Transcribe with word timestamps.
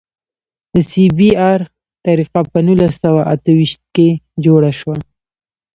د 0.73 0.75
سی 0.89 1.05
بي 1.17 1.29
ار 1.51 1.61
طریقه 2.05 2.41
په 2.51 2.59
نولس 2.65 2.93
سوه 3.03 3.21
اته 3.33 3.51
ویشت 3.59 3.81
کې 3.95 4.07
جوړه 4.45 4.71
شوه 4.79 4.95